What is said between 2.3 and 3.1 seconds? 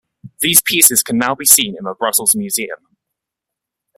museum.